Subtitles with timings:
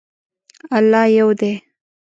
[0.77, 1.53] الله یو دی